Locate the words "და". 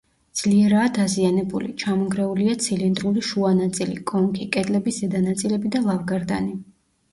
5.79-5.85